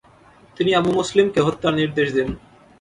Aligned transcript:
তিনি 0.57 0.71
আবু 0.75 0.89
মুসলিমকে 0.99 1.39
হত্যার 1.41 1.73
নির্দেশ 1.73 2.07
দেন। 2.17 2.29